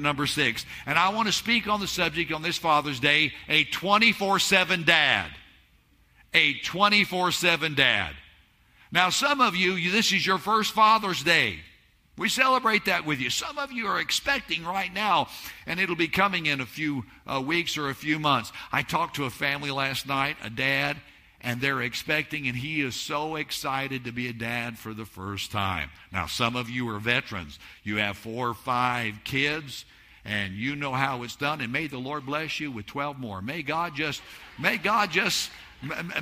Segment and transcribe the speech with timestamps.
[0.00, 0.66] number six.
[0.86, 4.82] And I want to speak on the subject on this Father's Day a 24 7
[4.82, 5.30] dad.
[6.32, 8.12] A 24 7 dad.
[8.90, 11.60] Now, some of you, this is your first Father's Day.
[12.16, 13.30] We celebrate that with you.
[13.30, 15.28] Some of you are expecting right now,
[15.66, 18.52] and it'll be coming in a few uh, weeks or a few months.
[18.72, 20.96] I talked to a family last night, a dad,
[21.44, 25.52] and they're expecting, and he is so excited to be a dad for the first
[25.52, 25.90] time.
[26.10, 27.58] Now, some of you are veterans.
[27.82, 29.84] You have four or five kids,
[30.24, 33.42] and you know how it's done, and may the Lord bless you with 12 more.
[33.42, 34.22] May God just,
[34.58, 35.50] may God just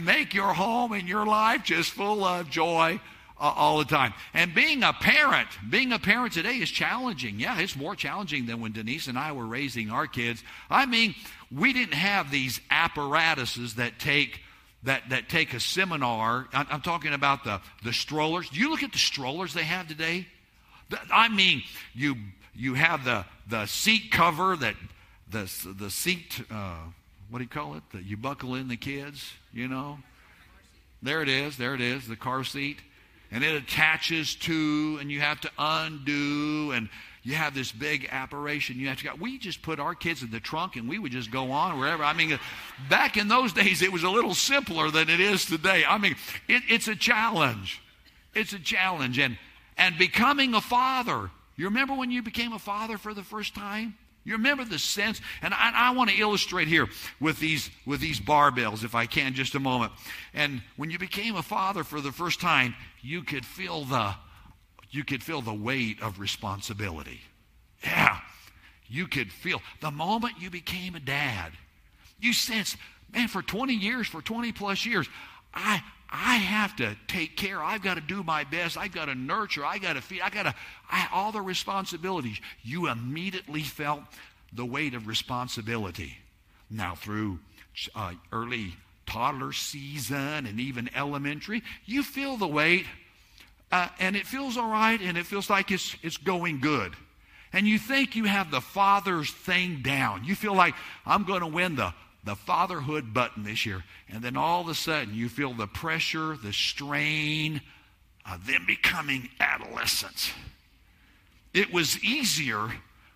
[0.00, 3.00] make your home and your life just full of joy
[3.40, 4.12] uh, all the time.
[4.34, 7.38] And being a parent, being a parent today is challenging.
[7.38, 10.42] Yeah, it's more challenging than when Denise and I were raising our kids.
[10.68, 11.14] I mean,
[11.52, 14.40] we didn't have these apparatuses that take
[14.84, 16.48] that, that take a seminar.
[16.52, 18.48] I'm talking about the, the strollers.
[18.50, 20.26] Do you look at the strollers they have today?
[21.12, 21.62] I mean,
[21.94, 22.16] you,
[22.54, 24.74] you have the, the seat cover that
[25.30, 26.76] the, the seat, uh,
[27.30, 27.82] what do you call it?
[27.92, 29.98] That you buckle in the kids, you know?
[31.02, 32.78] There it is, there it is, the car seat.
[33.32, 36.88] And it attaches to, and you have to undo, and
[37.22, 39.14] you have this big apparition you have to go.
[39.18, 42.02] We just put our kids in the trunk and we would just go on wherever.
[42.02, 42.38] I mean,
[42.88, 45.84] back in those days, it was a little simpler than it is today.
[45.88, 46.16] I mean,
[46.48, 47.80] it, it's a challenge.
[48.34, 49.18] It's a challenge.
[49.20, 49.38] And,
[49.78, 53.96] and becoming a father, you remember when you became a father for the first time?
[54.24, 56.88] You remember the sense, and I, I, want to illustrate here
[57.20, 59.92] with these with these barbells, if I can, just a moment.
[60.32, 64.14] And when you became a father for the first time, you could feel the
[64.90, 67.20] you could feel the weight of responsibility.
[67.82, 68.20] Yeah,
[68.88, 71.52] you could feel the moment you became a dad,
[72.20, 72.76] you sensed,
[73.12, 75.08] man, for 20 years, for 20 plus years,
[75.54, 75.82] I
[76.14, 77.62] I have to take care.
[77.62, 78.76] I've got to do my best.
[78.76, 79.64] I've got to nurture.
[79.64, 80.20] I got to feed.
[80.20, 80.54] I got to
[80.90, 82.38] I, all the responsibilities.
[82.62, 84.02] You immediately felt
[84.52, 86.18] the weight of responsibility.
[86.70, 87.38] Now through
[87.94, 88.74] uh, early
[89.06, 92.86] toddler season and even elementary, you feel the weight
[93.70, 96.92] uh, and it feels all right and it feels like it's, it's going good.
[97.54, 100.24] And you think you have the father's thing down.
[100.24, 101.92] You feel like, I'm going to win the,
[102.24, 103.82] the fatherhood button this year.
[104.08, 107.60] And then all of a sudden, you feel the pressure, the strain
[108.30, 110.30] of them becoming adolescents.
[111.52, 112.70] It was easier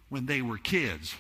[0.09, 1.15] when they were kids,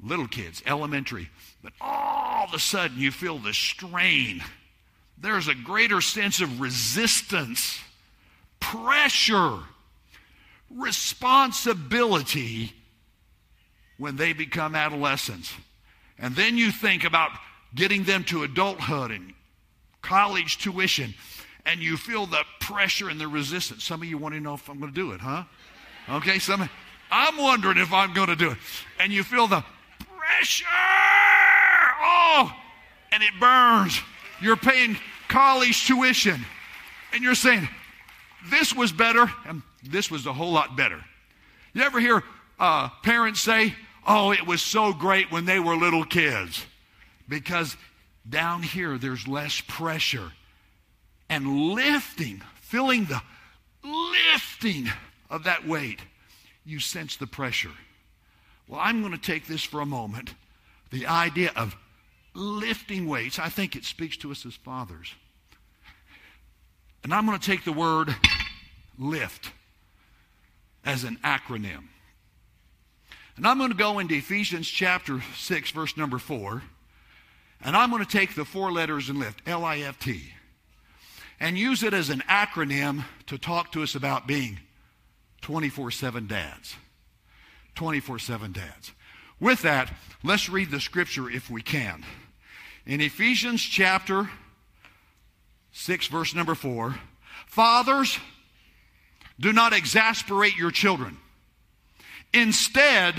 [0.00, 1.30] little kids, elementary.
[1.62, 4.42] But all of a sudden, you feel the strain.
[5.18, 7.80] There's a greater sense of resistance
[8.60, 9.58] pressure,
[10.70, 12.72] responsibility
[13.98, 15.52] when they become adolescents.
[16.18, 17.30] And then you think about
[17.74, 19.34] getting them to adulthood and
[20.02, 21.14] college tuition,
[21.66, 23.84] and you feel the pressure and the resistance.
[23.84, 25.44] Some of you want to know if I'm going to do it, huh?
[26.08, 26.68] Okay, some
[27.10, 28.58] I'm wondering if I'm going to do it.
[29.00, 29.64] And you feel the
[29.98, 30.64] pressure.
[32.02, 32.52] Oh,
[33.12, 34.00] and it burns.
[34.40, 34.96] You're paying
[35.28, 36.44] college tuition.
[37.12, 37.68] And you're saying,
[38.50, 41.02] this was better, and this was a whole lot better.
[41.72, 42.22] You ever hear
[42.58, 43.74] uh, parents say,
[44.06, 46.64] Oh, it was so great when they were little kids?
[47.28, 47.76] Because
[48.28, 50.32] down here there's less pressure.
[51.28, 53.22] And lifting, feeling the
[53.82, 54.88] lifting
[55.30, 56.00] of that weight,
[56.64, 57.72] you sense the pressure.
[58.68, 60.34] Well, I'm going to take this for a moment.
[60.90, 61.76] The idea of
[62.34, 65.14] lifting weights, I think it speaks to us as fathers.
[67.02, 68.14] And I'm going to take the word
[68.98, 69.50] lift
[70.84, 71.88] as an acronym.
[73.36, 76.62] And I'm going to go into Ephesians chapter 6, verse number 4.
[77.64, 80.22] And I'm going to take the four letters and lift, L I F T,
[81.40, 84.60] and use it as an acronym to talk to us about being
[85.40, 86.76] 24 7 dads.
[87.74, 88.92] 24 7 dads.
[89.40, 89.92] With that,
[90.22, 92.04] let's read the scripture if we can.
[92.86, 94.28] In Ephesians chapter
[95.72, 96.94] 6, verse number 4,
[97.46, 98.18] fathers,
[99.40, 101.16] do not exasperate your children.
[102.34, 103.14] Instead,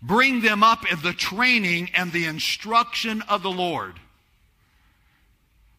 [0.00, 3.94] bring them up in the training and the instruction of the Lord.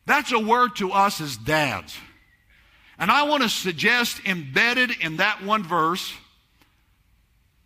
[0.05, 1.97] That's a word to us as dads.
[2.99, 6.13] And I want to suggest embedded in that one verse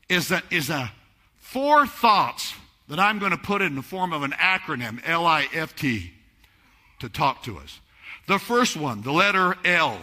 [0.09, 0.91] is a, is a
[1.37, 2.53] four thoughts
[2.89, 6.11] that I'm going to put in the form of an acronym, L I F T,
[6.99, 7.79] to talk to us.
[8.27, 9.97] The first one, the letter L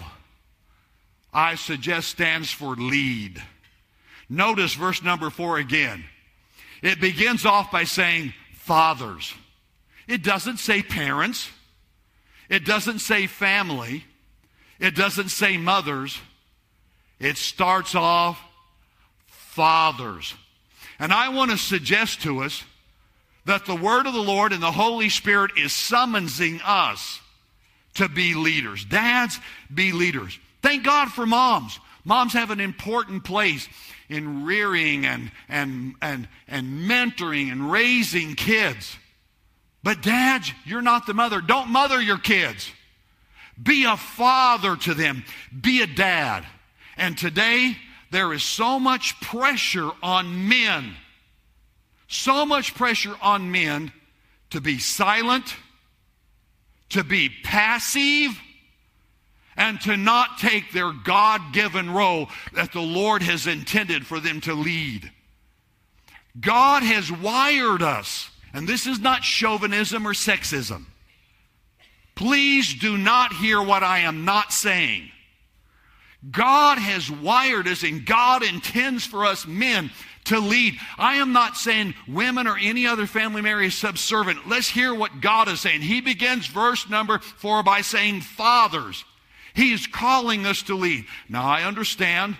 [1.32, 3.42] I suggest stands for lead.
[4.28, 6.04] Notice verse number four again.
[6.82, 9.32] It begins off by saying fathers.
[10.06, 11.50] It doesn't say parents.
[12.48, 14.04] It doesn't say family.
[14.78, 16.18] It doesn't say mothers.
[17.18, 18.40] It starts off
[19.26, 20.34] fathers.
[20.98, 22.62] And I want to suggest to us
[23.44, 27.20] that the word of the Lord and the Holy Spirit is summoning us
[27.94, 28.84] to be leaders.
[28.84, 29.40] Dads,
[29.72, 30.38] be leaders.
[30.62, 31.80] Thank God for moms.
[32.04, 33.68] Moms have an important place
[34.08, 38.96] in rearing and, and, and, and mentoring and raising kids.
[39.82, 41.40] But dads, you're not the mother.
[41.40, 42.70] Don't mother your kids.
[43.60, 45.24] Be a father to them.
[45.58, 46.44] Be a dad.
[46.96, 47.76] And today,
[48.10, 50.94] there is so much pressure on men,
[52.08, 53.92] so much pressure on men
[54.50, 55.54] to be silent,
[56.90, 58.38] to be passive,
[59.58, 64.40] and to not take their God given role that the Lord has intended for them
[64.42, 65.10] to lead.
[66.40, 70.86] God has wired us, and this is not chauvinism or sexism.
[72.14, 75.10] Please do not hear what I am not saying.
[76.30, 79.90] God has wired us, and God intends for us men
[80.24, 80.74] to lead.
[80.98, 84.48] I am not saying women or any other family member is subservient.
[84.48, 85.80] Let's hear what God is saying.
[85.80, 89.04] He begins verse number four by saying, Fathers.
[89.54, 91.06] He's calling us to lead.
[91.28, 92.36] Now, I understand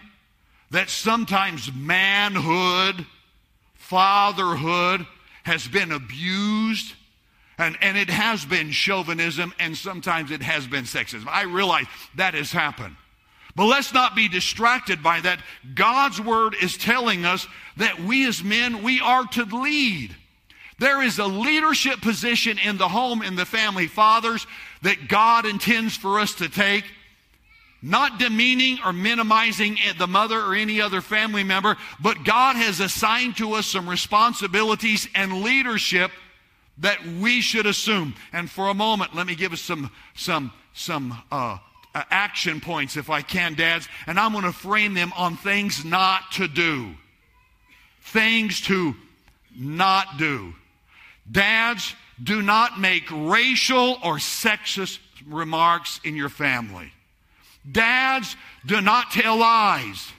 [0.71, 3.07] that sometimes manhood,
[3.75, 5.07] fatherhood
[5.45, 6.95] has been abused,
[7.57, 11.27] and, and it has been chauvinism, and sometimes it has been sexism.
[11.27, 12.97] I realize that has happened.
[13.57, 15.41] But let's not be distracted by that.
[15.75, 17.47] God's word is telling us
[17.79, 20.15] that we as men, we are to lead.
[20.79, 24.47] There is a leadership position in the home, in the family, fathers,
[24.83, 26.85] that God intends for us to take
[27.81, 33.37] not demeaning or minimizing the mother or any other family member, but God has assigned
[33.37, 36.11] to us some responsibilities and leadership
[36.79, 38.15] that we should assume.
[38.33, 41.59] And for a moment, let me give us some some some uh,
[41.95, 46.33] action points, if I can, dads, and I'm going to frame them on things not
[46.33, 46.95] to do,
[48.03, 48.95] things to
[49.57, 50.55] not do.
[51.31, 56.93] Dads, do not make racial or sexist remarks in your family.
[57.71, 58.37] Dads,
[58.67, 60.13] do not tell lies.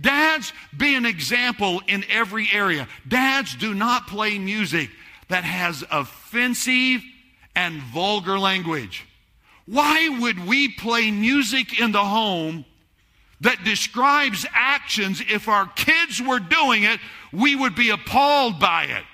[0.00, 2.88] Dads, be an example in every area.
[3.06, 4.90] Dads, do not play music
[5.28, 7.02] that has offensive
[7.54, 9.06] and vulgar language.
[9.66, 12.64] Why would we play music in the home
[13.40, 15.22] that describes actions?
[15.28, 16.98] If our kids were doing it,
[17.32, 19.04] we would be appalled by it.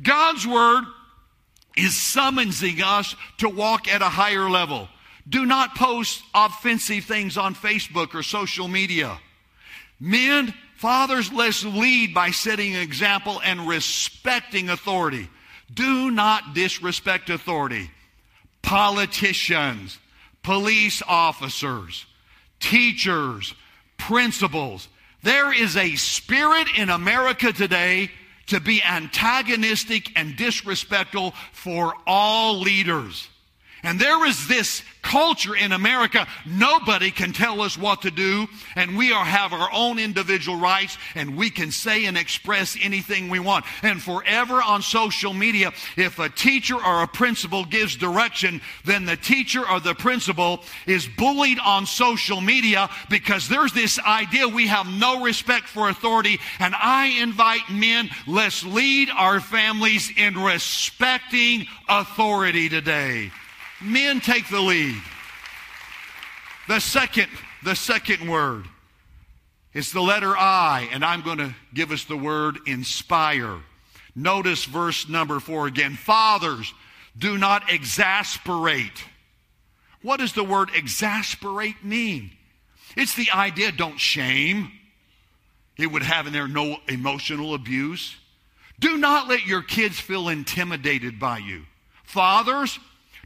[0.00, 0.84] God's word
[1.76, 4.88] is summoning us to walk at a higher level.
[5.28, 9.18] Do not post offensive things on Facebook or social media.
[10.00, 15.28] Men, fathers, let's lead by setting an example and respecting authority.
[15.72, 17.90] Do not disrespect authority.
[18.62, 19.98] Politicians,
[20.42, 22.06] police officers,
[22.58, 23.54] teachers,
[23.98, 24.88] principals.
[25.22, 28.10] There is a spirit in America today
[28.50, 33.28] to be antagonistic and disrespectful for all leaders.
[33.82, 38.46] And there is this culture in America, nobody can tell us what to do,
[38.76, 43.28] and we are, have our own individual rights, and we can say and express anything
[43.28, 43.64] we want.
[43.82, 49.16] And forever on social media, if a teacher or a principal gives direction, then the
[49.16, 54.86] teacher or the principal is bullied on social media because there's this idea we have
[54.86, 56.38] no respect for authority.
[56.58, 63.30] And I invite men, let's lead our families in respecting authority today.
[63.82, 65.00] Men take the lead.
[66.68, 67.28] The second,
[67.64, 68.66] the second word
[69.72, 73.58] is the letter I, and I'm going to give us the word inspire.
[74.14, 75.94] Notice verse number four again.
[75.94, 76.72] Fathers,
[77.16, 79.04] do not exasperate.
[80.02, 82.30] What does the word exasperate mean?
[82.96, 84.72] It's the idea don't shame.
[85.76, 88.16] It would have in there no emotional abuse.
[88.78, 91.64] Do not let your kids feel intimidated by you.
[92.04, 92.78] Fathers,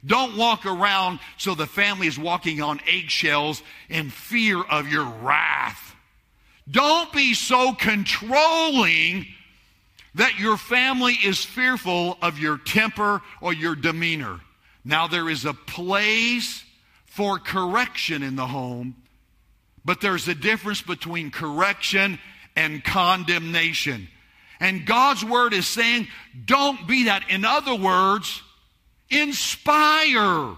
[0.05, 5.95] don't walk around so the family is walking on eggshells in fear of your wrath.
[6.71, 9.27] Don't be so controlling
[10.15, 14.41] that your family is fearful of your temper or your demeanor.
[14.85, 16.63] Now, there is a place
[17.07, 18.97] for correction in the home,
[19.85, 22.19] but there's a difference between correction
[22.57, 24.09] and condemnation.
[24.61, 26.09] And God's word is saying,
[26.45, 27.29] don't be that.
[27.29, 28.43] In other words,
[29.15, 30.57] Inspire.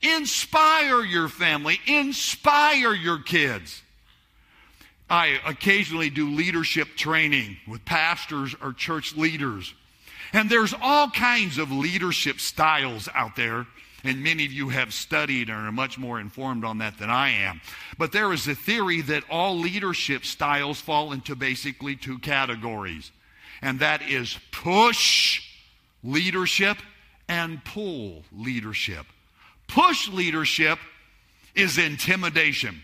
[0.00, 1.80] Inspire your family.
[1.86, 3.82] Inspire your kids.
[5.10, 9.74] I occasionally do leadership training with pastors or church leaders.
[10.32, 13.66] And there's all kinds of leadership styles out there.
[14.04, 17.30] and many of you have studied and are much more informed on that than I
[17.30, 17.60] am.
[17.98, 23.10] But there is a theory that all leadership styles fall into basically two categories,
[23.60, 25.42] and that is push
[26.04, 26.78] leadership
[27.28, 29.06] and pull leadership.
[29.66, 30.78] Push leadership
[31.54, 32.80] is intimidation.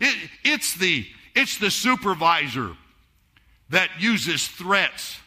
[0.00, 2.76] It, it's, the, it's the supervisor
[3.70, 5.18] that uses threats,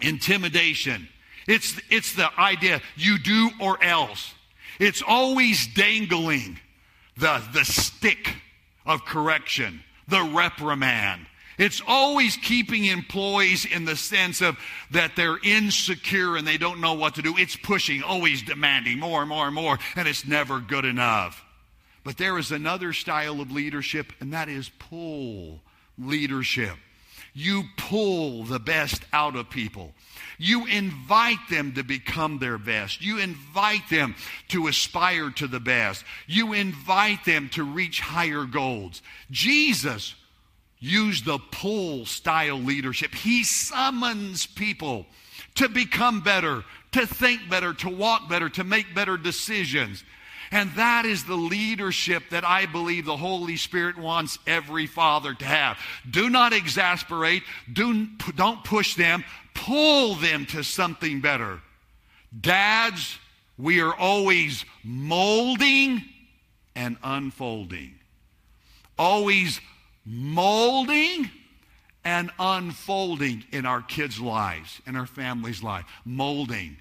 [0.00, 1.08] intimidation.
[1.46, 4.34] It's, it's the idea you do or else.
[4.78, 6.58] It's always dangling
[7.16, 8.36] the, the stick
[8.86, 11.26] of correction, the reprimand.
[11.60, 14.58] It's always keeping employees in the sense of
[14.92, 17.36] that they're insecure and they don't know what to do.
[17.36, 21.44] It's pushing, always demanding more and more and more, and it's never good enough.
[22.02, 25.60] But there is another style of leadership, and that is pull
[25.98, 26.76] leadership.
[27.34, 29.92] You pull the best out of people.
[30.38, 33.02] You invite them to become their best.
[33.02, 34.14] You invite them
[34.48, 36.06] to aspire to the best.
[36.26, 39.02] You invite them to reach higher goals.
[39.30, 40.14] Jesus
[40.80, 43.14] used the pull style leadership.
[43.14, 45.06] He summons people
[45.56, 50.02] to become better, to think better, to walk better, to make better decisions.
[50.50, 55.44] And that is the leadership that I believe the Holy Spirit wants every father to
[55.44, 55.78] have.
[56.10, 61.60] Do not exasperate, do, don't push them, pull them to something better.
[62.38, 63.18] Dads,
[63.58, 66.02] we are always molding
[66.74, 67.94] and unfolding.
[68.98, 69.60] Always
[70.10, 71.30] molding
[72.04, 75.84] and unfolding in our kids' lives, in our families' life.
[76.04, 76.76] Molding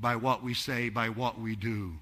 [0.00, 1.94] by what we say, by what we do.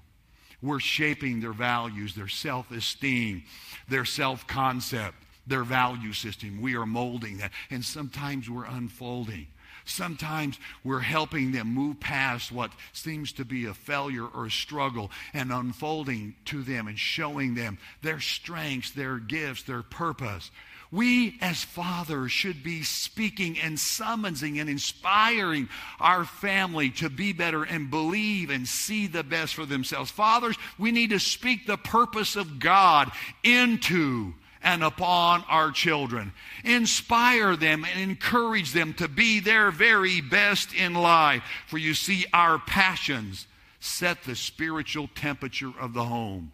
[0.61, 3.43] We're shaping their values, their self esteem,
[3.87, 6.59] their self concept, their value system.
[6.59, 7.51] We are molding that.
[7.69, 9.47] And sometimes we're unfolding.
[9.87, 15.11] Sometimes we're helping them move past what seems to be a failure or a struggle
[15.33, 20.51] and unfolding to them and showing them their strengths, their gifts, their purpose.
[20.91, 25.67] We as fathers should be speaking and summoning and inspiring
[25.99, 30.11] our family to be better and believe and see the best for themselves.
[30.11, 33.11] Fathers, we need to speak the purpose of God
[33.43, 34.33] into
[34.67, 36.33] and upon our children.
[36.65, 41.41] Inspire them and encourage them to be their very best in life.
[41.67, 43.47] For you see, our passions
[43.79, 46.51] set the spiritual temperature of the home.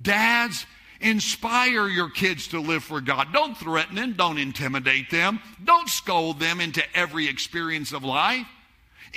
[0.00, 0.66] Dads,
[0.98, 3.30] Inspire your kids to live for God.
[3.30, 4.14] Don't threaten them.
[4.14, 5.40] Don't intimidate them.
[5.62, 8.46] Don't scold them into every experience of life.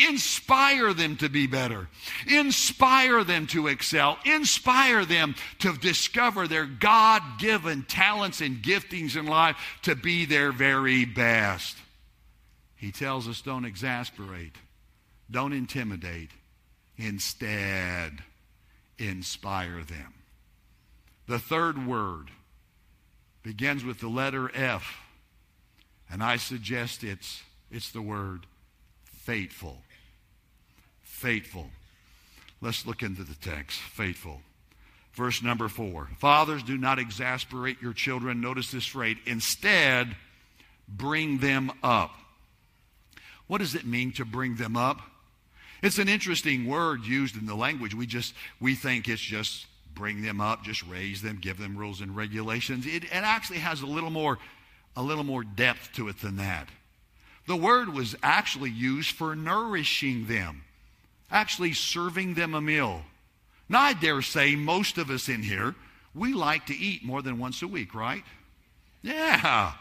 [0.07, 1.89] Inspire them to be better.
[2.27, 4.17] Inspire them to excel.
[4.23, 10.51] Inspire them to discover their God given talents and giftings in life to be their
[10.51, 11.77] very best.
[12.75, 14.55] He tells us don't exasperate,
[15.29, 16.31] don't intimidate.
[16.97, 18.23] Instead,
[18.97, 20.13] inspire them.
[21.27, 22.29] The third word
[23.41, 24.97] begins with the letter F,
[26.11, 27.41] and I suggest it's,
[27.71, 28.45] it's the word
[29.05, 29.81] faithful.
[31.19, 31.67] Faithful.
[32.61, 33.77] Let's look into the text.
[33.77, 34.41] Faithful.
[35.13, 38.39] Verse number four Fathers, do not exasperate your children.
[38.39, 39.17] Notice this phrase.
[39.25, 40.15] Instead,
[40.87, 42.11] bring them up.
[43.47, 45.01] What does it mean to bring them up?
[45.81, 47.93] It's an interesting word used in the language.
[47.93, 51.99] We just we think it's just bring them up, just raise them, give them rules
[51.99, 52.85] and regulations.
[52.85, 54.37] It, it actually has a little more,
[54.95, 56.69] a little more depth to it than that.
[57.45, 60.63] The word was actually used for nourishing them,
[61.31, 63.01] actually serving them a meal.
[63.67, 65.75] Now, I dare say most of us in here,
[66.15, 68.23] we like to eat more than once a week, right?
[69.01, 69.73] Yeah,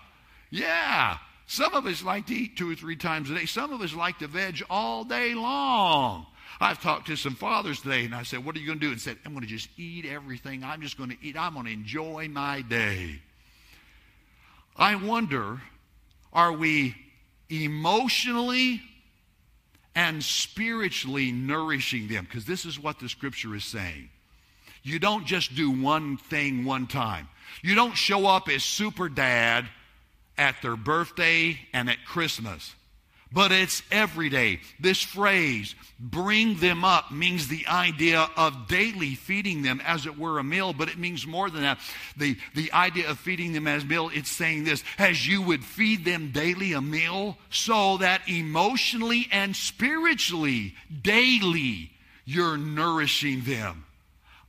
[0.51, 1.19] yeah.
[1.47, 3.47] Some of us like to eat two or three times a day.
[3.47, 6.27] Some of us like to veg all day long.
[6.61, 8.93] I've talked to some fathers today, and I said, What are you going to do?
[8.93, 10.65] And said, I'm going to just eat everything.
[10.65, 11.37] I'm just going to eat.
[11.39, 13.21] I'm going to enjoy my day.
[14.77, 15.61] I wonder,
[16.33, 16.95] are we
[17.49, 18.83] emotionally
[19.95, 22.25] and spiritually nourishing them?
[22.25, 24.09] Because this is what the scripture is saying.
[24.83, 27.29] You don't just do one thing one time.
[27.63, 29.69] You don't show up as super dad
[30.37, 32.75] at their birthday and at Christmas
[33.33, 34.61] but it's every day.
[34.81, 40.39] This phrase, bring them up, means the idea of daily feeding them as it were
[40.39, 41.79] a meal, but it means more than that.
[42.17, 46.05] The, the idea of feeding them as meal, it's saying this, as you would feed
[46.05, 51.91] them daily a meal, so that emotionally and spiritually, daily,
[52.25, 53.85] you're nourishing them.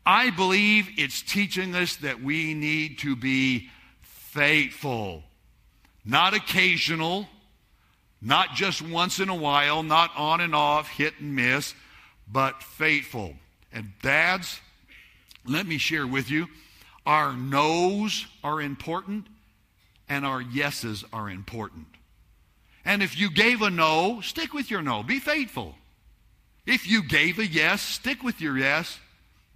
[0.05, 3.69] I believe it's teaching us that we need to be
[4.01, 5.23] faithful,
[6.05, 7.27] not occasional
[8.21, 11.73] not just once in a while, not on and off, hit and miss,
[12.31, 13.35] but faithful.
[13.71, 14.59] And dads,
[15.45, 16.47] let me share with you
[17.05, 19.27] our no's are important
[20.07, 21.87] and our yeses are important.
[22.85, 25.03] And if you gave a no, stick with your no.
[25.03, 25.75] Be faithful.
[26.65, 28.99] If you gave a yes, stick with your yes.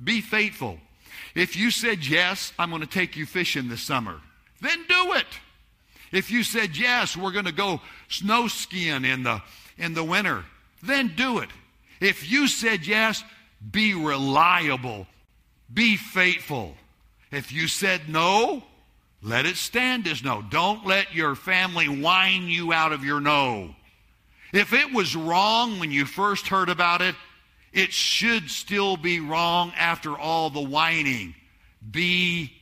[0.03, 0.79] Be faithful.
[1.35, 4.19] If you said yes, I'm going to take you fishing this summer,
[4.61, 5.25] then do it.
[6.13, 9.41] If you said yes, we're going to go snow skiing in the
[9.77, 10.45] in the winter,
[10.83, 11.49] then do it.
[11.99, 13.23] If you said yes,
[13.71, 15.07] be reliable.
[15.73, 16.75] Be faithful.
[17.31, 18.63] If you said no,
[19.23, 20.43] let it stand as no.
[20.43, 23.73] Don't let your family whine you out of your no.
[24.53, 27.15] If it was wrong when you first heard about it,
[27.71, 31.33] it should still be wrong after all the whining.
[31.89, 32.53] Be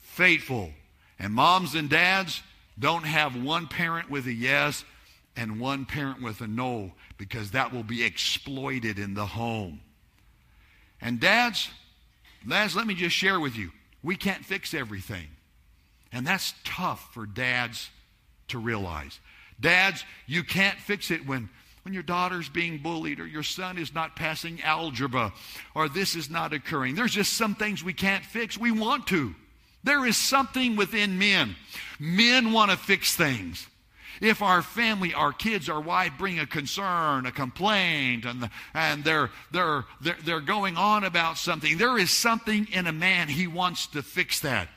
[0.00, 0.70] faithful.
[1.18, 2.42] And moms and dads,
[2.78, 4.84] don't have one parent with a yes
[5.36, 9.80] and one parent with a no because that will be exploited in the home.
[11.00, 11.70] And dads,
[12.46, 13.70] dads, let me just share with you
[14.02, 15.28] we can't fix everything.
[16.12, 17.90] And that's tough for dads
[18.48, 19.20] to realize.
[19.60, 21.48] Dads, you can't fix it when,
[21.84, 25.32] when your daughter's being bullied or your son is not passing algebra
[25.74, 26.94] or this is not occurring.
[26.94, 28.58] There's just some things we can't fix.
[28.58, 29.34] We want to.
[29.82, 31.56] There is something within men.
[31.98, 33.66] Men want to fix things.
[34.20, 39.02] If our family, our kids, our wife bring a concern, a complaint, and, the, and
[39.02, 43.46] they're, they're, they're, they're going on about something, there is something in a man, he
[43.46, 44.68] wants to fix that.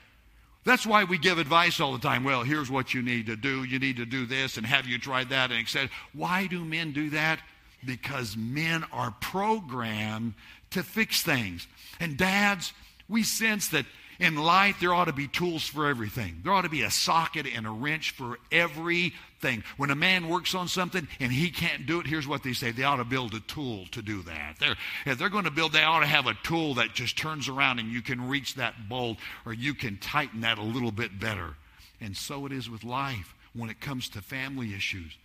[0.63, 2.23] That's why we give advice all the time.
[2.23, 3.65] Well, here's what you need to do.
[3.65, 5.51] You need to do this, and have you tried that?
[5.51, 7.39] And said, why do men do that?
[7.85, 10.35] Because men are programmed
[10.69, 11.67] to fix things.
[11.99, 12.71] And dads,
[13.09, 13.85] we sense that
[14.19, 16.41] in life, there ought to be tools for everything.
[16.43, 19.63] There ought to be a socket and a wrench for everything.
[19.77, 22.71] When a man works on something and he can't do it, here's what they say
[22.71, 24.57] they ought to build a tool to do that.
[24.59, 27.49] They're, if they're going to build, they ought to have a tool that just turns
[27.49, 31.19] around and you can reach that bolt or you can tighten that a little bit
[31.19, 31.55] better.
[31.99, 35.17] And so it is with life when it comes to family issues.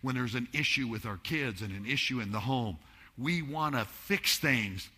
[0.00, 2.78] When there's an issue with our kids and an issue in the home,
[3.18, 4.88] we want to fix things.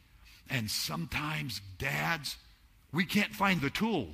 [0.50, 2.36] And sometimes dads,
[2.94, 4.08] we can't find the tool.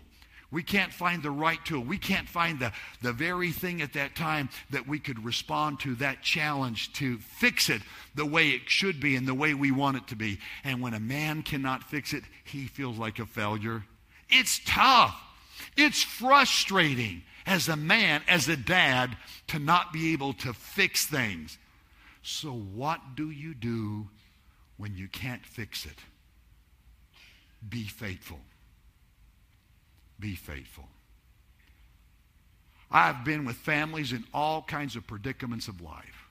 [0.53, 1.85] We can't find the right tool.
[1.85, 5.95] We can't find the, the very thing at that time that we could respond to
[5.97, 7.83] that challenge to fix it
[8.16, 10.38] the way it should be and the way we want it to be.
[10.64, 13.85] And when a man cannot fix it, he feels like a failure.
[14.29, 15.21] It's tough.
[15.77, 19.16] It's frustrating as a man, as a dad,
[19.49, 21.59] to not be able to fix things.
[22.23, 24.09] So, what do you do
[24.77, 25.99] when you can't fix it?
[27.66, 28.40] Be faithful
[30.20, 30.88] be faithful.
[32.90, 36.28] I've been with families in all kinds of predicaments of life.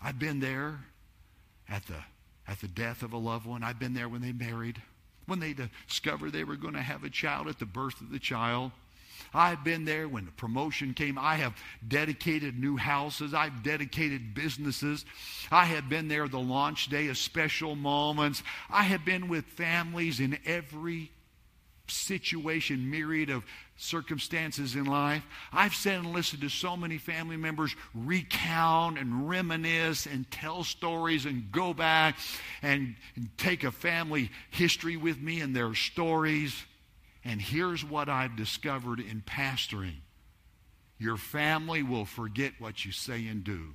[0.00, 0.80] I've been there
[1.68, 1.96] at the,
[2.48, 3.62] at the death of a loved one.
[3.62, 4.80] I've been there when they married,
[5.26, 5.54] when they
[5.86, 8.72] discovered they were going to have a child at the birth of the child.
[9.34, 11.18] I've been there when the promotion came.
[11.18, 11.54] I have
[11.86, 13.34] dedicated new houses.
[13.34, 15.04] I've dedicated businesses.
[15.52, 18.42] I have been there the launch day of special moments.
[18.70, 21.12] I have been with families in every
[21.90, 23.44] situation, myriad of
[23.76, 25.24] circumstances in life.
[25.52, 31.24] I've sat and listened to so many family members recount and reminisce and tell stories
[31.24, 32.16] and go back
[32.62, 36.54] and, and take a family history with me and their stories.
[37.24, 39.96] And here's what I've discovered in pastoring
[40.98, 43.72] your family will forget what you say and do.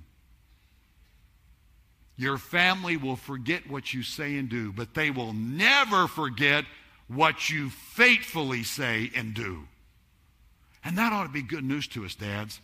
[2.18, 6.66] Your family will forget what you say and do, but they will never forget
[7.08, 9.68] what you faithfully say and do.
[10.84, 12.60] And that ought to be good news to us, dads.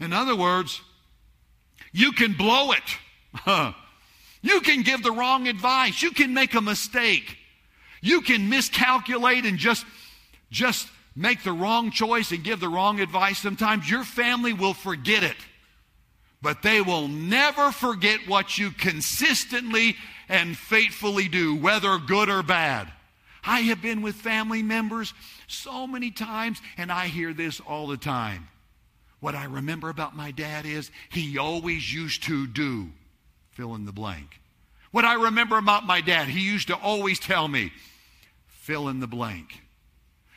[0.00, 0.80] In other words,
[1.92, 3.74] you can blow it.
[4.42, 6.02] you can give the wrong advice.
[6.02, 7.38] You can make a mistake.
[8.00, 9.86] You can miscalculate and just,
[10.50, 13.38] just make the wrong choice and give the wrong advice.
[13.38, 15.36] Sometimes your family will forget it.
[16.40, 19.96] But they will never forget what you consistently
[20.28, 22.90] and faithfully do, whether good or bad.
[23.44, 25.14] I have been with family members
[25.46, 28.48] so many times, and I hear this all the time.
[29.20, 32.90] What I remember about my dad is he always used to do
[33.52, 34.40] fill in the blank.
[34.90, 37.72] What I remember about my dad, he used to always tell me
[38.46, 39.60] fill in the blank.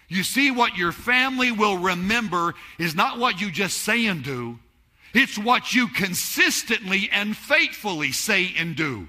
[0.08, 4.60] You see, what your family will remember is not what you just say and do,
[5.14, 9.08] it's what you consistently and faithfully say and do.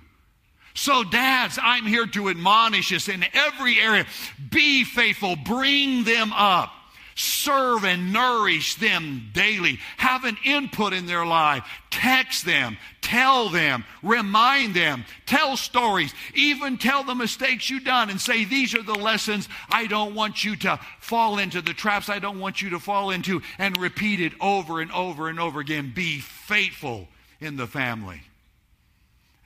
[0.76, 4.04] So, dads, I'm here to admonish us in every area.
[4.50, 6.70] Be faithful, bring them up.
[7.14, 9.78] Serve and nourish them daily.
[9.96, 11.64] Have an input in their life.
[11.90, 12.76] Text them.
[13.00, 18.74] tell them, remind them, tell stories, even tell the mistakes you've done and say, These
[18.74, 22.60] are the lessons I don't want you to fall into, the traps I don't want
[22.60, 25.92] you to fall into, and repeat it over and over and over again.
[25.94, 27.08] Be faithful
[27.40, 28.20] in the family.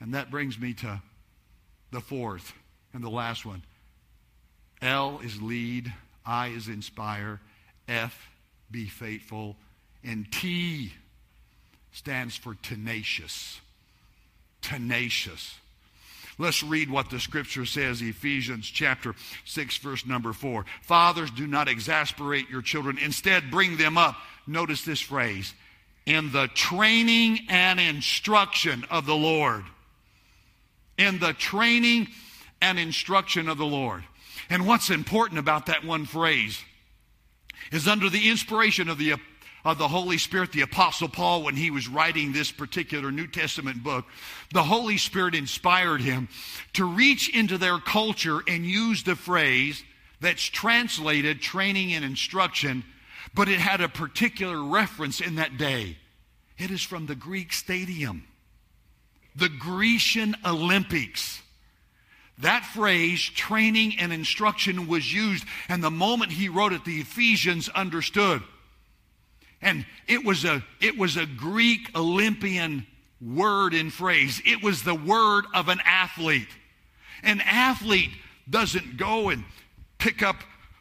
[0.01, 1.01] And that brings me to
[1.91, 2.53] the fourth
[2.93, 3.63] and the last one.
[4.81, 5.93] L is lead,
[6.25, 7.39] I is inspire,
[7.87, 8.29] F,
[8.69, 9.55] be faithful,
[10.03, 10.93] and T
[11.91, 13.59] stands for tenacious.
[14.61, 15.55] Tenacious.
[16.37, 19.13] Let's read what the scripture says, Ephesians chapter
[19.45, 20.65] 6, verse number 4.
[20.81, 22.97] Fathers, do not exasperate your children.
[22.97, 24.15] Instead, bring them up.
[24.47, 25.53] Notice this phrase
[26.05, 29.63] in the training and instruction of the Lord.
[31.01, 32.09] In the training
[32.61, 34.03] and instruction of the Lord.
[34.51, 36.61] And what's important about that one phrase
[37.71, 39.15] is under the inspiration of the
[39.63, 43.83] of the Holy Spirit, the Apostle Paul, when he was writing this particular New Testament
[43.83, 44.05] book,
[44.53, 46.29] the Holy Spirit inspired him
[46.73, 49.83] to reach into their culture and use the phrase
[50.19, 52.83] that's translated training and instruction,
[53.35, 55.97] but it had a particular reference in that day.
[56.57, 58.23] It is from the Greek stadium,
[59.35, 61.41] the Grecian Olympics.
[62.39, 67.69] That phrase, training and instruction, was used, and the moment he wrote it, the Ephesians
[67.69, 68.41] understood
[69.61, 72.85] and it was a, it was a Greek Olympian
[73.21, 74.41] word and phrase.
[74.45, 76.47] It was the word of an athlete.
[77.23, 78.09] An athlete
[78.49, 79.43] doesn't go and
[79.99, 80.37] pick up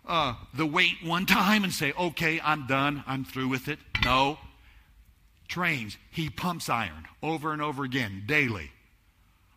[0.06, 3.78] uh, the weight one time and say, okay, I'm done, I'm through with it.
[4.02, 4.38] No.
[5.50, 5.98] Trains.
[6.10, 8.70] He pumps iron over and over again daily.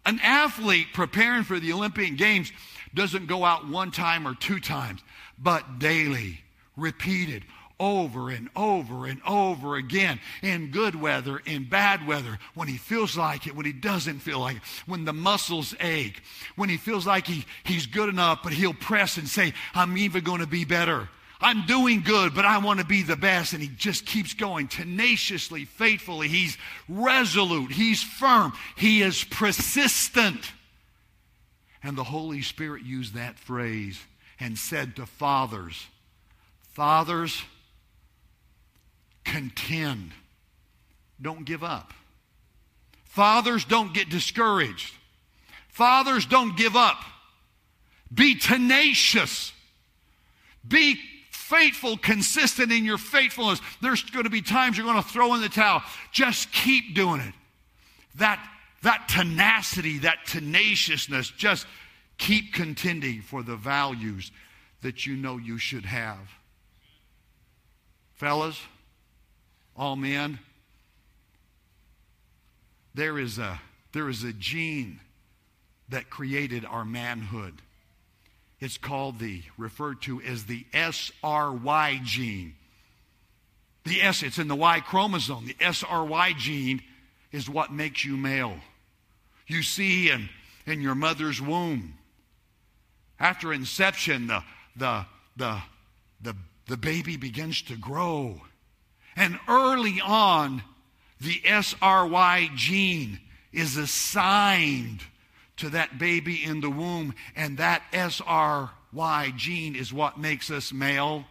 [0.05, 2.51] An athlete preparing for the Olympic Games
[2.93, 5.01] doesn't go out one time or two times,
[5.39, 6.41] but daily,
[6.75, 7.45] repeated,
[7.79, 13.17] over and over and over again in good weather, in bad weather, when he feels
[13.17, 16.21] like it, when he doesn't feel like it, when the muscles ache,
[16.55, 20.23] when he feels like he, he's good enough, but he'll press and say, I'm even
[20.23, 21.09] going to be better.
[21.43, 23.53] I'm doing good, but I want to be the best.
[23.53, 26.27] And he just keeps going tenaciously, faithfully.
[26.27, 27.71] He's resolute.
[27.71, 28.53] He's firm.
[28.77, 30.51] He is persistent.
[31.83, 33.99] And the Holy Spirit used that phrase
[34.39, 35.85] and said to fathers,
[36.73, 37.43] Fathers,
[39.23, 40.11] contend.
[41.21, 41.93] Don't give up.
[43.05, 44.91] Fathers, don't get discouraged.
[45.67, 46.97] Fathers, don't give up.
[48.11, 49.51] Be tenacious.
[50.67, 50.99] Be
[51.43, 53.61] faithful, consistent in your faithfulness.
[53.81, 55.81] There's going to be times you're going to throw in the towel.
[56.11, 57.33] Just keep doing it.
[58.15, 58.43] That,
[58.83, 61.67] that tenacity, that tenaciousness, just
[62.17, 64.31] keep contending for the values
[64.81, 66.29] that you know you should have.
[68.13, 68.59] Fellas,
[69.75, 70.39] all men,
[72.95, 73.59] there is a,
[73.91, 74.99] there is a gene
[75.89, 77.55] that created our manhood.
[78.63, 82.55] It's called the, referred to as the SRY gene.
[83.83, 85.47] The S, it's in the Y chromosome.
[85.47, 86.81] The SRY gene
[87.33, 88.55] is what makes you male.
[89.47, 90.29] You see in,
[90.65, 91.95] in your mother's womb.
[93.19, 94.41] After inception, the,
[94.77, 95.61] the, the,
[96.21, 96.35] the,
[96.67, 98.43] the baby begins to grow.
[99.17, 100.63] And early on,
[101.19, 103.19] the SRY gene
[103.51, 105.01] is assigned
[105.57, 111.25] to that baby in the womb, and that SRY gene is what makes us male.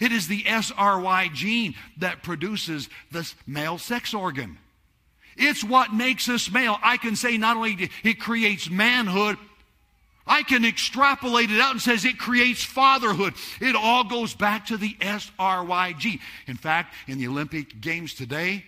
[0.00, 4.58] It is the SRY gene that produces this male sex organ.
[5.36, 6.78] It's what makes us male.
[6.82, 9.38] I can say not only it creates manhood,
[10.26, 13.34] I can extrapolate it out and says it creates fatherhood.
[13.60, 16.20] It all goes back to the SRYG.
[16.46, 18.64] In fact, in the Olympic Games today,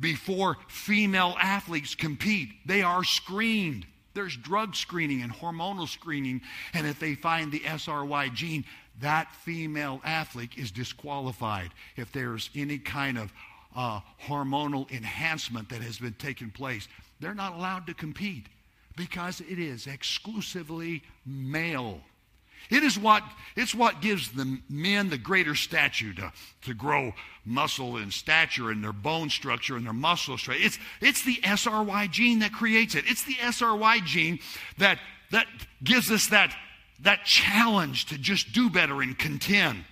[0.00, 3.86] before female athletes compete, they are screened.
[4.14, 6.40] There's drug screening and hormonal screening,
[6.74, 8.64] and if they find the SRY gene,
[9.00, 13.32] that female athlete is disqualified if there's any kind of
[13.76, 16.88] uh, hormonal enhancement that has been taking place.
[17.20, 18.46] They're not allowed to compete
[18.96, 22.00] because it is exclusively male.
[22.70, 23.22] It is what,
[23.56, 27.12] it's what gives the men the greater stature to, to grow
[27.44, 30.62] muscle and stature and their bone structure and their muscle structure.
[30.62, 33.04] It's, it's the SRY gene that creates it.
[33.06, 34.38] It's the SRY gene
[34.76, 34.98] that,
[35.30, 35.46] that
[35.82, 36.54] gives us that,
[37.00, 39.84] that challenge to just do better and contend.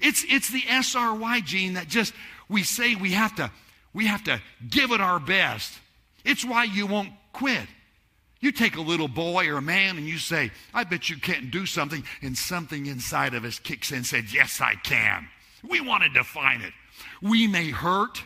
[0.00, 2.14] It's, it's the SRY gene that just,
[2.48, 3.50] we say we have to,
[3.92, 5.78] we have to give it our best.
[6.24, 7.66] It's why you won't quit.
[8.42, 11.52] You take a little boy or a man and you say, I bet you can't
[11.52, 15.28] do something, and something inside of us kicks in and says, Yes, I can.
[15.66, 16.72] We want to define it.
[17.22, 18.20] We may hurt,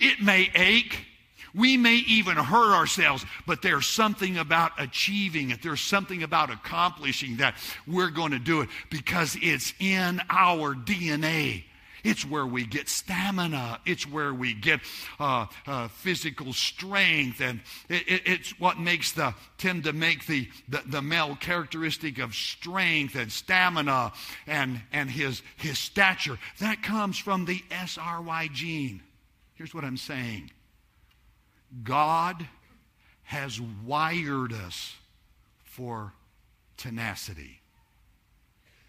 [0.00, 0.98] it may ache,
[1.54, 5.62] We may even hurt ourselves, but there's something about achieving it.
[5.62, 7.54] There's something about accomplishing that
[7.86, 11.64] we're going to do it because it's in our DNA.
[12.04, 13.80] It's where we get stamina.
[13.86, 14.80] It's where we get
[15.18, 20.48] uh, uh, physical strength, and it, it, it's what makes the tend to make the,
[20.68, 24.12] the, the male characteristic of strength and stamina
[24.46, 26.38] and and his his stature.
[26.60, 29.02] That comes from the SRY gene.
[29.54, 30.50] Here's what I'm saying.
[31.82, 32.46] God
[33.24, 34.94] has wired us
[35.64, 36.12] for
[36.76, 37.60] tenacity.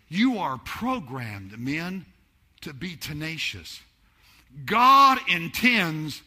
[0.07, 2.05] You are programmed, men,
[2.65, 3.79] to be tenacious.
[4.65, 6.21] God intends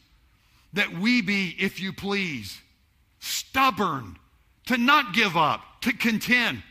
[0.73, 2.61] that we be, if you please,
[3.21, 4.17] stubborn,
[4.67, 6.63] to not give up, to contend.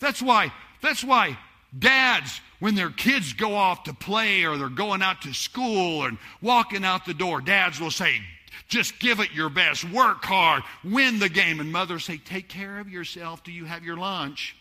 [0.00, 1.38] That's why, that's why
[1.78, 6.18] dads, when their kids go off to play or they're going out to school and
[6.40, 8.20] walking out the door, dads will say,
[8.68, 11.60] just give it your best, work hard, win the game.
[11.60, 13.44] And mothers say, take care of yourself.
[13.44, 14.56] Do you have your lunch?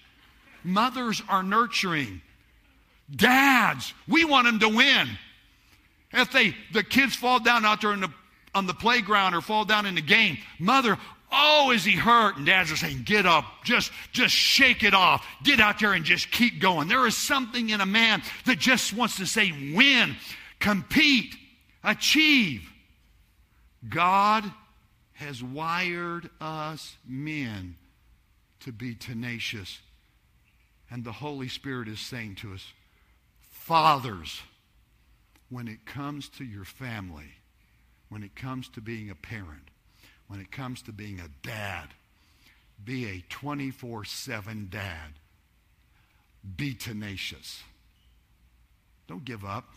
[0.64, 2.22] Mothers are nurturing.
[3.14, 5.10] Dads, we want them to win.
[6.14, 8.12] If they the kids fall down out there the,
[8.54, 10.98] on the playground or fall down in the game, mother,
[11.32, 12.38] oh, is he hurt?
[12.38, 16.04] And dads are saying, get up, just just shake it off, get out there and
[16.04, 16.88] just keep going.
[16.88, 20.16] There is something in a man that just wants to say, win,
[20.60, 21.36] compete,
[21.84, 22.70] achieve.
[23.88, 24.44] God
[25.14, 27.76] has wired us men
[28.62, 29.80] to be tenacious.
[30.90, 32.66] And the Holy Spirit is saying to us,
[33.72, 34.42] Fathers,
[35.50, 37.36] when it comes to your family,
[38.10, 39.70] when it comes to being a parent,
[40.28, 41.88] when it comes to being a dad,
[42.84, 45.14] be a 24 7 dad.
[46.58, 47.64] Be tenacious.
[49.08, 49.70] Don't give up.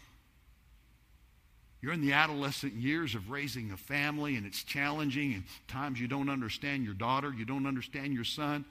[1.81, 6.09] You're in the adolescent years of raising a family, and it's challenging, and times you
[6.09, 8.65] don't understand your daughter, you don't understand your son.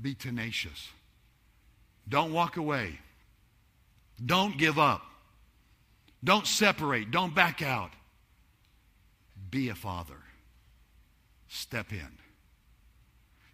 [0.00, 0.90] Be tenacious.
[2.08, 3.00] Don't walk away.
[4.24, 5.02] Don't give up.
[6.22, 7.10] Don't separate.
[7.10, 7.90] Don't back out.
[9.50, 10.16] Be a father.
[11.48, 12.18] Step in.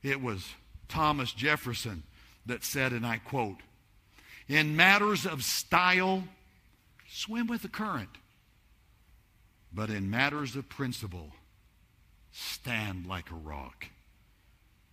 [0.03, 0.47] It was
[0.89, 2.03] Thomas Jefferson
[2.47, 3.59] that said, and I quote,
[4.49, 6.25] In matters of style,
[7.09, 8.11] swim with the current.
[9.73, 11.31] But in matters of principle,
[12.33, 13.87] stand like a rock.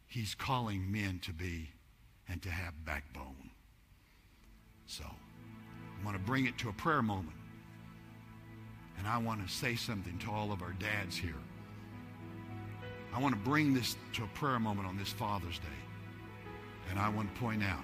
[0.08, 1.70] He's calling men to be
[2.28, 3.52] and to have backbone.
[4.88, 5.06] So.
[6.02, 7.36] I want to bring it to a prayer moment.
[8.98, 11.36] And I want to say something to all of our dads here.
[13.14, 15.66] I want to bring this to a prayer moment on this Father's Day.
[16.90, 17.84] And I want to point out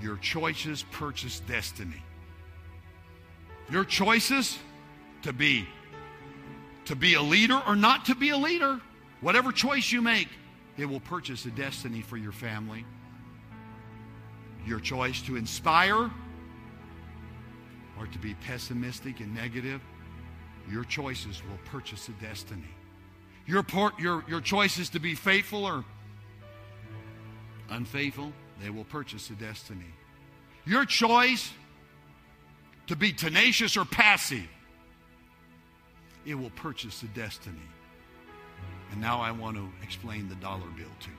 [0.00, 2.02] your choices purchase destiny.
[3.70, 4.58] Your choices
[5.22, 5.66] to be
[6.84, 8.80] to be a leader or not to be a leader,
[9.20, 10.28] whatever choice you make,
[10.76, 12.84] it will purchase a destiny for your family.
[14.66, 16.10] Your choice to inspire
[17.98, 19.80] or to be pessimistic and negative,
[20.70, 22.62] your choices will purchase a destiny.
[23.46, 25.84] Your, port, your, your choices to be faithful or
[27.70, 29.92] unfaithful, they will purchase a destiny.
[30.64, 31.52] Your choice
[32.86, 34.46] to be tenacious or passive,
[36.24, 37.56] it will purchase a destiny.
[38.92, 41.16] And now I want to explain the dollar bill to you.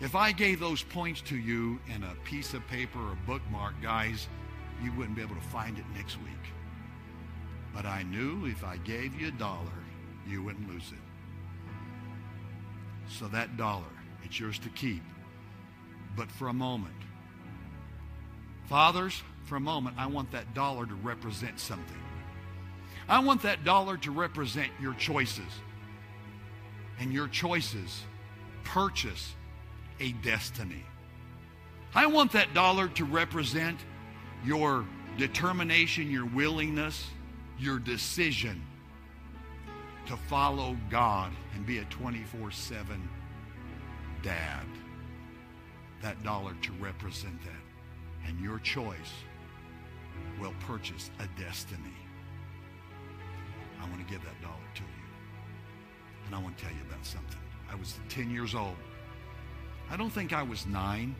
[0.00, 4.26] If I gave those points to you in a piece of paper or bookmark, guys,
[4.82, 6.32] you wouldn't be able to find it next week.
[7.74, 9.72] But I knew if I gave you a dollar,
[10.28, 10.98] you wouldn't lose it.
[13.08, 13.84] So that dollar,
[14.24, 15.02] it's yours to keep.
[16.16, 16.94] But for a moment,
[18.68, 21.98] fathers, for a moment, I want that dollar to represent something.
[23.08, 25.52] I want that dollar to represent your choices.
[27.00, 28.02] And your choices
[28.64, 29.34] purchase
[29.98, 30.84] a destiny.
[31.94, 33.78] I want that dollar to represent
[34.44, 34.84] your
[35.18, 37.06] determination, your willingness,
[37.58, 38.62] your decision
[40.06, 43.08] to follow God and be a 24 7
[44.22, 44.64] dad.
[46.02, 48.28] That dollar to represent that.
[48.28, 49.12] And your choice
[50.40, 51.96] will purchase a destiny.
[53.80, 56.26] I want to give that dollar to you.
[56.26, 57.38] And I want to tell you about something.
[57.70, 58.76] I was 10 years old.
[59.90, 61.14] I don't think I was nine.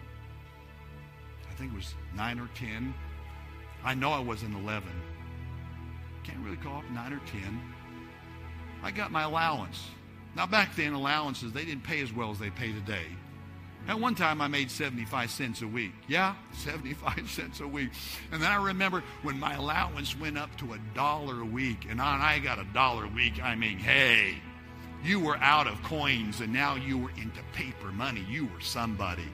[1.50, 2.94] I think it was nine or 10.
[3.84, 4.88] I know I wasn't 11.
[6.24, 7.60] Can't really call it 9 or 10.
[8.82, 9.88] I got my allowance.
[10.34, 13.06] Now, back then, allowances, they didn't pay as well as they pay today.
[13.88, 15.92] At one time, I made 75 cents a week.
[16.06, 17.90] Yeah, 75 cents a week.
[18.30, 22.00] And then I remember when my allowance went up to a dollar a week, and
[22.00, 23.42] on I got a dollar a week.
[23.42, 24.36] I mean, hey,
[25.04, 28.24] you were out of coins, and now you were into paper money.
[28.28, 29.28] You were somebody.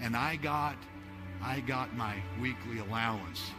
[0.00, 0.76] And I got,
[1.42, 3.50] I got my weekly allowance.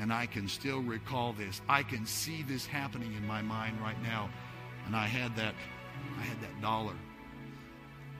[0.00, 1.60] And I can still recall this.
[1.68, 4.30] I can see this happening in my mind right now.
[4.86, 5.54] And I had that,
[6.18, 6.94] I had that dollar.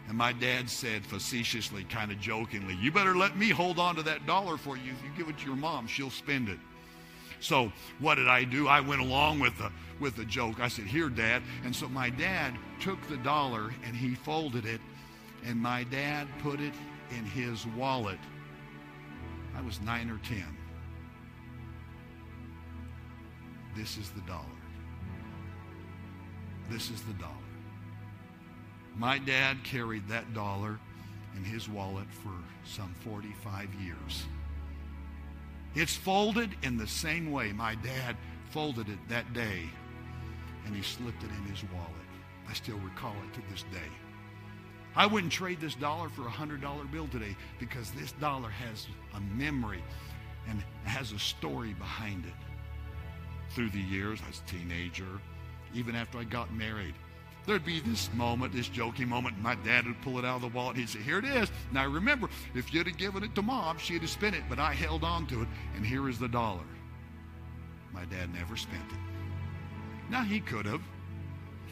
[0.08, 4.02] And my dad said facetiously, kind of jokingly, You better let me hold on to
[4.04, 4.92] that dollar for you.
[4.92, 6.58] If you give it to your mom, she'll spend it.
[7.40, 8.66] So what did I do?
[8.66, 10.60] I went along with the with the joke.
[10.60, 14.80] I said, "Here, Dad." And so my dad took the dollar and he folded it,
[15.44, 16.74] and my dad put it
[17.10, 18.18] in his wallet.
[19.56, 20.56] I was nine or ten.
[23.78, 24.42] This is the dollar.
[26.68, 27.32] This is the dollar.
[28.96, 30.80] My dad carried that dollar
[31.36, 32.32] in his wallet for
[32.64, 34.24] some 45 years.
[35.76, 38.16] It's folded in the same way my dad
[38.50, 39.62] folded it that day,
[40.66, 42.08] and he slipped it in his wallet.
[42.48, 43.92] I still recall it to this day.
[44.96, 49.20] I wouldn't trade this dollar for a $100 bill today because this dollar has a
[49.20, 49.84] memory
[50.48, 52.47] and has a story behind it.
[53.50, 55.20] Through the years, as a teenager,
[55.74, 56.94] even after I got married,
[57.46, 60.48] there'd be this moment, this joking moment, my dad would pull it out of the
[60.48, 60.76] wallet.
[60.76, 61.50] He'd say, Here it is.
[61.72, 64.74] Now remember, if you'd have given it to mom, she'd have spent it, but I
[64.74, 66.64] held on to it, and here is the dollar.
[67.92, 70.10] My dad never spent it.
[70.10, 70.82] Now he could have.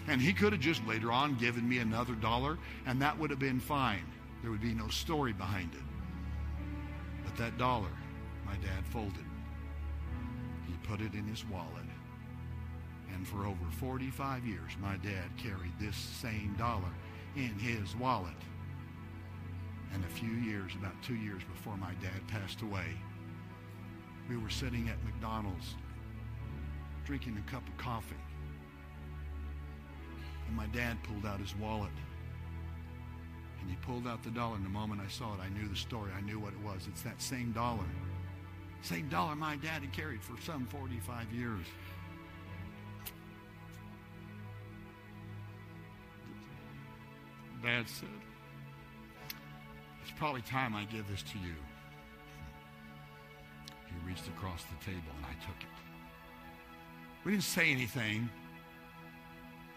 [0.09, 3.39] And he could have just later on given me another dollar, and that would have
[3.39, 4.05] been fine.
[4.41, 5.81] There would be no story behind it.
[7.25, 7.91] But that dollar,
[8.45, 9.26] my dad folded.
[10.89, 11.85] Put it in his wallet.
[13.15, 16.93] And for over 45 years, my dad carried this same dollar
[17.35, 18.35] in his wallet.
[19.93, 22.87] And a few years, about two years before my dad passed away,
[24.29, 25.75] we were sitting at McDonald's
[27.05, 28.17] drinking a cup of coffee.
[30.47, 31.91] And my dad pulled out his wallet.
[33.61, 34.57] And he pulled out the dollar.
[34.57, 36.11] And the moment I saw it, I knew the story.
[36.17, 36.87] I knew what it was.
[36.89, 37.85] It's that same dollar.
[38.87, 41.67] Same dollar my dad had carried for some 45 years.
[47.65, 48.09] Dad said,
[50.03, 51.57] It's probably time I give this to you.
[53.89, 55.69] He reached across the table and I took it.
[57.25, 58.31] We didn't say anything,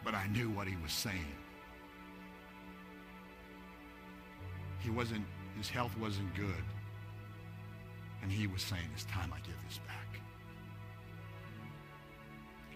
[0.06, 1.34] but I knew what he was saying.
[4.82, 5.26] He wasn't,
[5.58, 6.64] his health wasn't good.
[8.22, 10.22] And he was saying, It's time I give this back.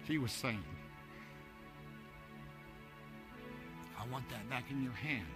[0.06, 0.62] He was saying,
[3.98, 5.26] I want that back in your hand.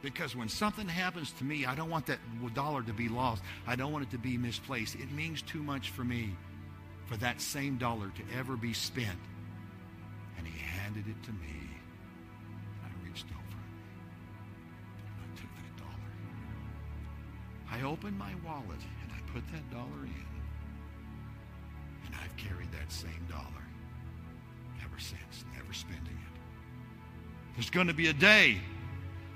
[0.00, 2.18] Because when something happens to me, I don't want that
[2.52, 3.42] dollar to be lost.
[3.66, 4.96] I don't want it to be misplaced.
[4.96, 6.36] It means too much for me
[7.06, 9.18] for that same dollar to ever be spent.
[10.38, 11.63] And he handed it to me.
[17.84, 20.26] Opened my wallet and I put that dollar in.
[22.06, 23.64] And I've carried that same dollar
[24.82, 26.40] ever since, never spending it.
[27.54, 28.58] There's going to be a day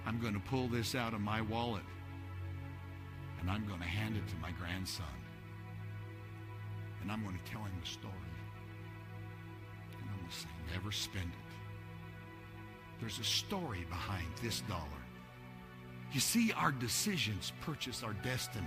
[0.07, 1.83] I'm going to pull this out of my wallet
[3.41, 5.07] and I'm going to hand it to my grandson.
[7.03, 8.15] And I'm going to tell him the story.
[9.93, 13.01] And I'm going to say, never spend it.
[13.01, 14.83] There's a story behind this dollar.
[16.13, 18.67] You see, our decisions purchase our destiny.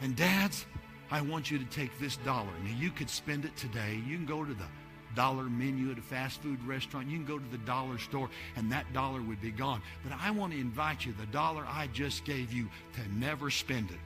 [0.00, 0.66] And dads,
[1.10, 2.50] I want you to take this dollar.
[2.64, 4.00] Now, you could spend it today.
[4.06, 4.66] You can go to the
[5.14, 7.08] dollar menu at a fast food restaurant.
[7.08, 9.82] You can go to the dollar store and that dollar would be gone.
[10.04, 13.90] But I want to invite you, the dollar I just gave you, to never spend
[13.90, 13.98] it.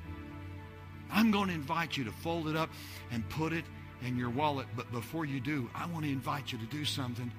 [1.11, 2.71] I'm going to invite you to fold it up
[3.11, 3.65] and put it
[4.07, 4.67] in your wallet.
[4.77, 7.31] But before you do, I want to invite you to do something.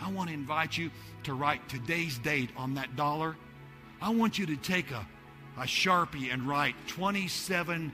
[0.00, 0.90] I want to invite you
[1.24, 3.36] to write today's date on that dollar.
[4.02, 5.06] I want you to take a,
[5.56, 7.92] a Sharpie and write 27,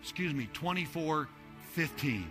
[0.00, 2.30] excuse me, 2415.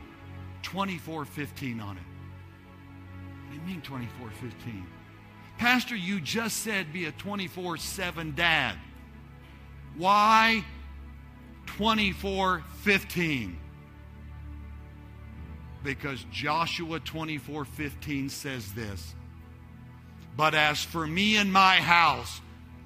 [0.64, 2.02] 2415 on it.
[2.02, 4.88] What do you mean 2415?
[5.60, 8.76] Pastor, you just said be a 24 7 dad.
[9.96, 10.66] Why
[11.68, 13.60] 2415?
[15.84, 19.14] Because Joshua 24:15 says this.
[20.36, 22.42] But as for me and my house,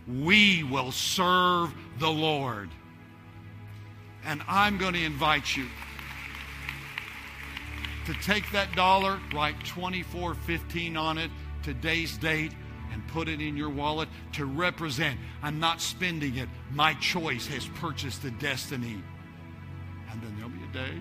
[0.09, 2.69] we will serve the Lord.
[4.25, 5.67] And I'm going to invite you
[8.05, 11.31] to take that dollar, write 2415 on it,
[11.63, 12.53] today's date.
[12.91, 16.49] and put it in your wallet to represent I'm not spending it.
[16.71, 19.03] My choice has purchased the destiny.
[20.11, 20.99] And then there'll be a day,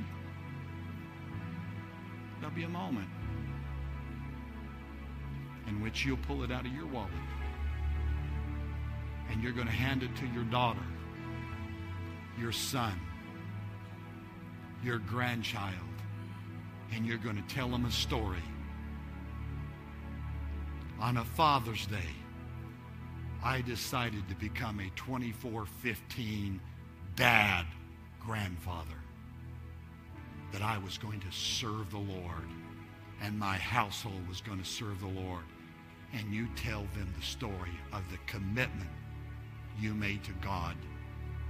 [2.40, 3.08] there'll be a moment
[5.66, 7.10] in which you'll pull it out of your wallet
[9.30, 10.84] and you're going to hand it to your daughter,
[12.38, 12.98] your son,
[14.82, 15.74] your grandchild,
[16.94, 18.42] and you're going to tell them a story.
[21.00, 21.96] On a Father's Day,
[23.44, 26.60] I decided to become a 2415
[27.14, 27.66] dad
[28.20, 28.88] grandfather.
[30.52, 32.48] That I was going to serve the Lord
[33.20, 35.42] and my household was going to serve the Lord.
[36.12, 38.88] And you tell them the story of the commitment
[39.80, 40.74] you made to God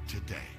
[0.07, 0.58] today.